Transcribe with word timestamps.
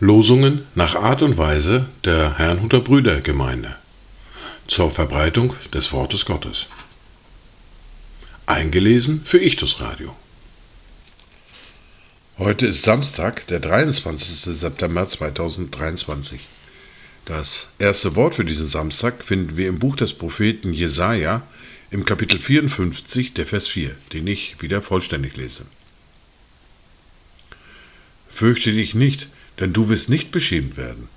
Losungen 0.00 0.66
nach 0.74 0.96
Art 0.96 1.22
und 1.22 1.38
Weise 1.38 1.86
der 2.04 2.38
Herrnhuter 2.38 2.80
Brüdergemeinde 2.80 3.76
zur 4.66 4.90
Verbreitung 4.90 5.54
des 5.72 5.92
Wortes 5.92 6.24
Gottes. 6.24 6.66
Eingelesen 8.46 9.22
für 9.24 9.38
Ichtus 9.38 9.80
Radio. 9.80 10.16
Heute 12.38 12.66
ist 12.66 12.82
Samstag, 12.82 13.46
der 13.48 13.60
23. 13.60 14.56
September 14.56 15.08
2023. 15.08 16.40
Das 17.24 17.68
erste 17.78 18.16
Wort 18.16 18.36
für 18.36 18.44
diesen 18.44 18.68
Samstag 18.68 19.24
finden 19.24 19.56
wir 19.56 19.68
im 19.68 19.78
Buch 19.78 19.96
des 19.96 20.14
Propheten 20.14 20.72
Jesaja 20.72 21.42
im 21.90 22.04
Kapitel 22.04 22.38
54, 22.38 23.32
der 23.32 23.46
Vers 23.46 23.68
4, 23.68 23.94
den 24.12 24.26
ich 24.26 24.60
wieder 24.60 24.82
vollständig 24.82 25.36
lese. 25.36 25.64
Fürchte 28.30 28.72
dich 28.72 28.94
nicht, 28.94 29.28
denn 29.58 29.72
du 29.72 29.88
wirst 29.88 30.10
nicht 30.10 30.30
beschämt 30.30 30.76
werden. 30.76 31.08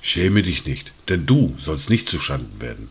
Schäme 0.00 0.42
dich 0.42 0.64
nicht, 0.66 0.92
denn 1.08 1.26
du 1.26 1.56
sollst 1.58 1.90
nicht 1.90 2.08
zuschanden 2.08 2.60
werden. 2.60 2.90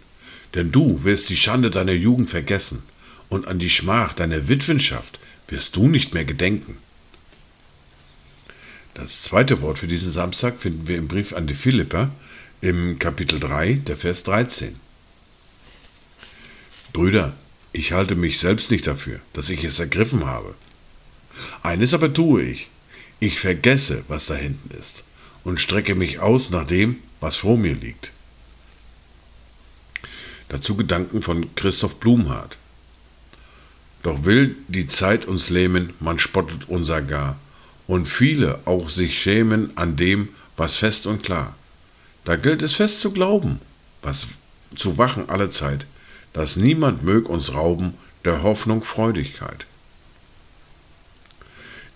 Denn 0.53 0.71
du 0.71 1.05
wirst 1.05 1.29
die 1.29 1.37
Schande 1.37 1.71
deiner 1.71 1.93
Jugend 1.93 2.29
vergessen, 2.29 2.83
und 3.29 3.47
an 3.47 3.59
die 3.59 3.69
Schmach 3.69 4.13
deiner 4.13 4.49
Witwenschaft 4.49 5.17
wirst 5.47 5.77
du 5.77 5.87
nicht 5.87 6.13
mehr 6.13 6.25
gedenken. 6.25 6.77
Das 8.93 9.23
zweite 9.23 9.61
Wort 9.61 9.79
für 9.79 9.87
diesen 9.87 10.11
Samstag 10.11 10.59
finden 10.59 10.89
wir 10.89 10.97
im 10.97 11.07
Brief 11.07 11.31
an 11.31 11.47
die 11.47 11.53
Philipper 11.53 12.11
im 12.59 12.99
Kapitel 12.99 13.39
3, 13.39 13.75
der 13.87 13.95
Vers 13.95 14.23
13. 14.23 14.75
Brüder, 16.93 17.33
ich 17.73 17.93
halte 17.93 18.15
mich 18.15 18.39
selbst 18.39 18.69
nicht 18.71 18.85
dafür, 18.87 19.19
dass 19.33 19.49
ich 19.49 19.63
es 19.63 19.79
ergriffen 19.79 20.25
habe. 20.25 20.55
Eines 21.63 21.93
aber 21.93 22.13
tue 22.13 22.43
ich, 22.43 22.67
ich 23.19 23.39
vergesse, 23.39 24.03
was 24.07 24.25
da 24.25 24.35
hinten 24.35 24.75
ist, 24.77 25.03
und 25.43 25.61
strecke 25.61 25.95
mich 25.95 26.19
aus 26.19 26.49
nach 26.49 26.67
dem, 26.67 26.97
was 27.19 27.37
vor 27.37 27.57
mir 27.57 27.73
liegt. 27.73 28.11
Dazu 30.49 30.75
Gedanken 30.75 31.21
von 31.21 31.55
Christoph 31.55 31.95
Blumhardt. 31.95 32.57
Doch 34.03 34.25
will 34.25 34.57
die 34.67 34.87
Zeit 34.87 35.25
uns 35.25 35.49
lähmen, 35.49 35.93
man 35.99 36.19
spottet 36.19 36.67
unser 36.67 37.01
gar, 37.01 37.39
und 37.87 38.07
viele 38.07 38.59
auch 38.65 38.89
sich 38.89 39.17
schämen 39.21 39.75
an 39.77 39.95
dem, 39.95 40.29
was 40.57 40.75
fest 40.75 41.05
und 41.05 41.23
klar. 41.23 41.55
Da 42.25 42.35
gilt 42.35 42.61
es 42.61 42.73
fest 42.73 42.99
zu 42.99 43.11
glauben, 43.11 43.59
was 44.01 44.27
zu 44.75 44.97
wachen 44.97 45.29
alle 45.29 45.51
Zeit, 45.51 45.85
dass 46.33 46.55
niemand 46.55 47.03
mög 47.03 47.29
uns 47.29 47.53
rauben 47.53 47.93
der 48.25 48.43
Hoffnung 48.43 48.83
Freudigkeit. 48.83 49.65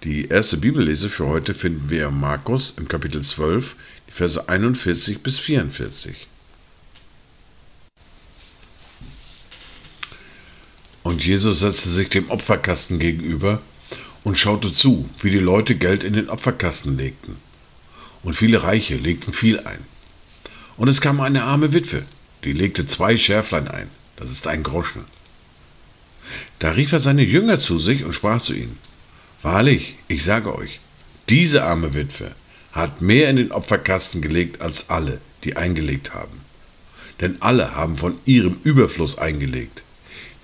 Die 0.04 0.28
erste 0.28 0.58
Bibellese 0.58 1.10
für 1.10 1.26
heute 1.26 1.54
finden 1.54 1.90
wir 1.90 2.10
in 2.10 2.20
Markus 2.20 2.74
im 2.78 2.88
Kapitel 2.88 3.24
12, 3.24 3.76
die 4.08 4.12
Verse 4.12 4.48
41 4.48 5.24
bis 5.24 5.40
44. 5.40 6.28
Und 11.02 11.24
Jesus 11.24 11.60
setzte 11.60 11.90
sich 11.90 12.10
dem 12.10 12.30
Opferkasten 12.30 13.00
gegenüber 13.00 13.62
und 14.24 14.38
schaute 14.38 14.74
zu, 14.74 15.10
wie 15.22 15.30
die 15.30 15.40
Leute 15.40 15.76
Geld 15.76 16.04
in 16.04 16.14
den 16.14 16.30
Opferkasten 16.30 16.98
legten. 16.98 17.38
Und 18.24 18.36
viele 18.36 18.64
Reiche 18.64 18.96
legten 18.96 19.32
viel 19.32 19.60
ein. 19.60 19.80
Und 20.78 20.88
es 20.88 21.02
kam 21.02 21.22
eine 21.22 21.44
arme 21.44 21.74
Witwe, 21.74 22.04
die 22.44 22.54
legte 22.54 22.88
zwei 22.88 23.18
Schärflein 23.18 23.68
ein, 23.68 23.88
das 24.18 24.32
ist 24.32 24.48
ein 24.48 24.64
Groschen. 24.64 25.06
Da 26.60 26.72
rief 26.72 26.92
er 26.92 27.00
seine 27.02 27.24
Jünger 27.24 27.60
zu 27.62 27.80
sich 27.80 28.04
und 28.04 28.14
sprach 28.14 28.42
zu 28.42 28.54
ihnen, 28.54 28.78
Wahrlich, 29.42 29.96
ich 30.08 30.24
sage 30.24 30.56
euch, 30.56 30.80
diese 31.30 31.64
arme 31.64 31.94
Witwe 31.94 32.32
hat 32.72 33.02
mehr 33.02 33.30
in 33.30 33.36
den 33.36 33.52
Opferkasten 33.52 34.22
gelegt 34.22 34.62
als 34.62 34.90
alle, 34.90 35.22
die 35.44 35.56
eingelegt 35.56 36.14
haben. 36.14 36.42
Denn 37.22 37.42
alle 37.42 37.76
haben 37.76 37.96
von 37.96 38.18
ihrem 38.26 38.58
Überfluss 38.64 39.18
eingelegt. 39.18 39.84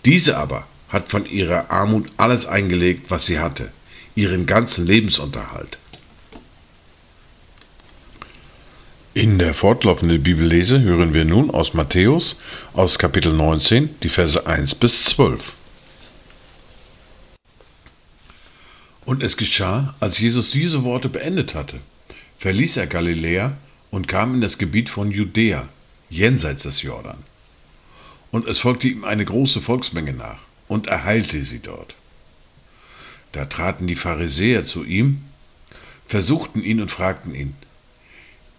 Diese 0.06 0.38
aber 0.38 0.68
hat 0.90 1.10
von 1.10 1.26
ihrer 1.26 1.72
Armut 1.72 2.10
alles 2.18 2.46
eingelegt, 2.46 3.10
was 3.10 3.26
sie 3.26 3.40
hatte, 3.40 3.72
ihren 4.16 4.46
ganzen 4.46 4.86
Lebensunterhalt. 4.86 5.78
In 9.14 9.40
der 9.40 9.54
fortlaufenden 9.54 10.24
Bibellese 10.24 10.80
hören 10.84 11.14
wir 11.14 11.26
nun 11.26 11.52
aus 11.52 11.74
Matthäus 11.74 12.40
aus 12.72 12.98
Kapitel 12.98 13.34
19 13.34 13.90
die 14.02 14.08
Verse 14.08 14.48
1 14.48 14.76
bis 14.76 15.04
12. 15.04 15.52
Und 19.04 19.22
es 19.22 19.36
geschah, 19.36 19.96
als 20.00 20.18
Jesus 20.18 20.52
diese 20.52 20.86
Worte 20.86 21.10
beendet 21.10 21.56
hatte, 21.56 21.82
verließ 22.40 22.78
er 22.78 22.88
Galiläa 22.88 23.58
und 23.90 24.08
kam 24.08 24.36
in 24.36 24.40
das 24.40 24.58
Gebiet 24.58 24.90
von 24.90 25.12
Judäa, 25.12 25.68
jenseits 26.10 26.64
des 26.64 26.82
Jordan. 26.82 27.18
Und 28.32 28.48
es 28.48 28.60
folgte 28.60 28.88
ihm 28.88 29.04
eine 29.04 29.26
große 29.26 29.60
Volksmenge 29.60 30.14
nach, 30.14 30.40
und 30.70 30.88
er 30.88 31.04
heilte 31.04 31.44
sie 31.44 31.60
dort. 31.60 31.96
Da 33.34 33.44
traten 33.44 33.88
die 33.88 33.98
Pharisäer 33.98 34.66
zu 34.66 34.86
ihm, 34.86 35.22
versuchten 36.08 36.64
ihn 36.64 36.80
und 36.80 36.92
fragten 36.92 37.36
ihn, 37.36 37.56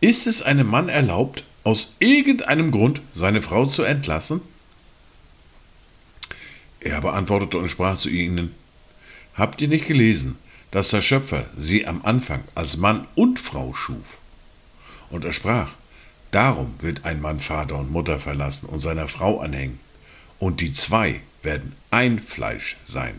ist 0.03 0.27
es 0.27 0.43
einem 0.43 0.67
Mann 0.67 0.89
erlaubt, 0.89 1.45
aus 1.65 1.95
irgendeinem 2.01 2.73
Grund 2.73 3.01
seine 3.15 3.41
Frau 3.41 3.67
zu 3.67 3.85
entlassen? 3.85 4.43
Er 6.81 7.01
beantwortete 7.01 7.57
und 7.57 7.69
sprach 7.69 7.99
zu 7.99 8.11
ihnen, 8.11 8.55
Habt 9.35 9.63
ihr 9.63 9.69
nicht 9.69 9.87
gelesen, 9.87 10.37
dass 10.73 10.91
der 10.91 11.03
Schöpfer 11.03 11.47
sie 11.57 11.87
am 11.87 12.03
Anfang 12.05 12.43
als 12.55 12.77
Mann 12.77 13.07
und 13.15 13.39
Frau 13.39 13.75
schuf? 13.75 14.19
Und 15.09 15.25
er 15.25 15.33
sprach, 15.33 15.71
Darum 16.33 16.75
wird 16.81 17.05
ein 17.05 17.21
Mann 17.21 17.41
Vater 17.41 17.79
und 17.79 17.93
Mutter 17.93 18.19
verlassen 18.19 18.67
und 18.67 18.81
seiner 18.81 19.07
Frau 19.07 19.39
anhängen, 19.39 19.79
und 20.41 20.61
die 20.61 20.73
zwei 20.73 21.21
werden 21.45 21.77
ein 21.93 22.19
Fleisch 22.19 22.77
sein. 22.87 23.15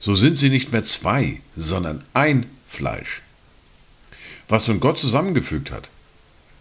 So 0.00 0.16
sind 0.16 0.38
sie 0.38 0.48
nicht 0.48 0.72
mehr 0.72 0.84
zwei, 0.84 1.40
sondern 1.56 2.02
ein 2.14 2.46
Fleisch. 2.68 3.22
Was 4.48 4.66
nun 4.66 4.80
Gott 4.80 4.98
zusammengefügt 4.98 5.70
hat, 5.70 5.88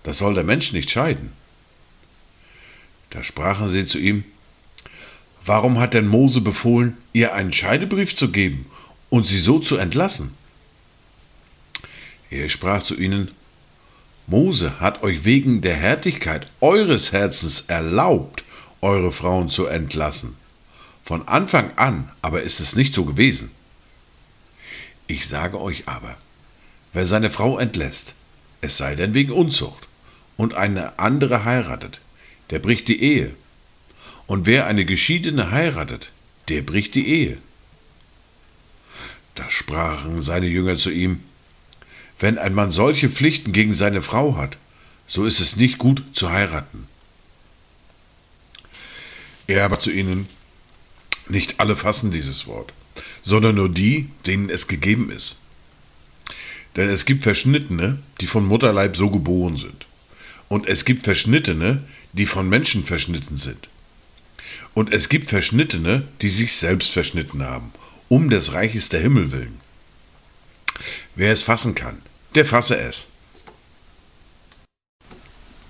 das 0.04 0.18
soll 0.18 0.34
der 0.34 0.44
Mensch 0.44 0.74
nicht 0.74 0.90
scheiden. 0.90 1.32
Da 3.10 3.24
sprachen 3.24 3.70
sie 3.70 3.88
zu 3.88 3.98
ihm, 4.00 4.24
Warum 5.48 5.80
hat 5.80 5.94
denn 5.94 6.08
Mose 6.08 6.42
befohlen, 6.42 6.98
ihr 7.14 7.34
einen 7.34 7.54
Scheidebrief 7.54 8.14
zu 8.18 8.32
geben 8.32 8.66
und 9.10 9.28
sie 9.28 9.40
so 9.40 9.60
zu 9.60 9.78
entlassen? 9.78 10.34
Er 12.30 12.50
sprach 12.50 12.84
zu 12.84 12.98
ihnen, 12.98 13.32
Mose 14.28 14.82
hat 14.82 15.04
euch 15.04 15.24
wegen 15.24 15.62
der 15.62 15.78
Härtigkeit 15.78 16.48
eures 16.60 17.14
Herzens 17.14 17.62
erlaubt, 17.62 18.44
eure 18.82 19.14
Frauen 19.14 19.50
zu 19.50 19.68
entlassen. 19.68 20.36
Von 21.06 21.26
Anfang 21.30 21.72
an 21.78 22.10
aber 22.22 22.44
ist 22.44 22.60
es 22.60 22.76
nicht 22.76 22.94
so 22.94 23.06
gewesen. 23.06 23.50
Ich 25.08 25.30
sage 25.30 25.62
euch 25.62 25.88
aber, 25.88 26.18
wer 26.98 27.06
seine 27.06 27.30
Frau 27.30 27.60
entlässt, 27.60 28.16
es 28.62 28.78
sei 28.78 28.96
denn 28.96 29.14
wegen 29.14 29.32
Unzucht, 29.32 29.88
und 30.36 30.56
eine 30.56 30.98
andere 30.98 31.46
heiratet, 31.46 32.02
der 32.50 32.58
bricht 32.58 32.88
die 32.88 33.02
Ehe 33.02 33.36
und 34.26 34.48
wer 34.48 34.66
eine 34.66 34.84
Geschiedene 34.84 35.52
heiratet, 35.52 36.10
der 36.50 36.64
bricht 36.64 36.96
die 36.96 37.08
Ehe. 37.08 37.38
Da 39.36 39.50
sprachen 39.52 40.24
seine 40.24 40.48
Jünger 40.48 40.78
zu 40.78 40.90
ihm, 40.90 41.22
wenn 42.20 42.40
ein 42.40 42.56
Mann 42.56 42.72
solche 42.72 43.10
Pflichten 43.10 43.54
gegen 43.54 43.76
seine 43.76 44.02
Frau 44.02 44.36
hat, 44.36 44.58
so 45.06 45.26
ist 45.26 45.40
es 45.40 45.56
nicht 45.56 45.78
gut 45.78 46.04
zu 46.14 46.32
heiraten. 46.32 46.88
Er 49.46 49.66
aber 49.66 49.80
zu 49.80 49.92
ihnen, 49.92 50.28
nicht 51.30 51.60
alle 51.60 51.78
fassen 51.78 52.12
dieses 52.12 52.48
Wort, 52.48 52.74
sondern 53.24 53.56
nur 53.56 53.70
die, 53.70 54.10
denen 54.26 54.50
es 54.50 54.68
gegeben 54.68 55.12
ist. 55.12 55.38
Denn 56.78 56.90
es 56.90 57.06
gibt 57.06 57.24
Verschnittene, 57.24 57.98
die 58.22 58.28
von 58.28 58.46
Mutterleib 58.46 58.96
so 58.96 59.10
geboren 59.10 59.58
sind. 59.58 59.86
Und 60.48 60.68
es 60.68 60.86
gibt 60.86 61.04
Verschnittene, 61.04 61.84
die 62.14 62.28
von 62.28 62.48
Menschen 62.48 62.86
verschnitten 62.86 63.38
sind. 63.38 63.68
Und 64.74 64.94
es 64.94 65.10
gibt 65.10 65.30
Verschnittene, 65.30 66.08
die 66.22 66.30
sich 66.30 66.56
selbst 66.56 66.92
verschnitten 66.92 67.44
haben, 67.44 67.74
um 68.08 68.30
des 68.30 68.54
Reiches 68.54 68.90
der 68.90 69.02
Himmel 69.02 69.32
willen. 69.32 69.60
Wer 71.16 71.34
es 71.34 71.42
fassen 71.42 71.74
kann, 71.74 71.98
der 72.36 72.46
fasse 72.46 72.78
es. 72.78 73.08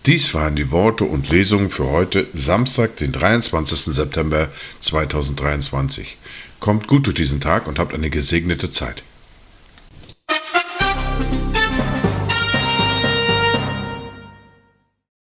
Dies 0.05 0.33
waren 0.33 0.55
die 0.55 0.71
Worte 0.71 1.03
und 1.03 1.29
Lesungen 1.29 1.69
für 1.69 1.87
heute, 1.87 2.27
Samstag, 2.33 2.97
den 2.97 3.11
23. 3.11 3.93
September 3.93 4.49
2023. 4.81 6.17
Kommt 6.59 6.87
gut 6.87 7.07
durch 7.07 7.15
diesen 7.15 7.41
Tag 7.41 7.67
und 7.67 7.79
habt 7.79 7.93
eine 7.93 8.09
gesegnete 8.09 8.71
Zeit. 8.71 9.03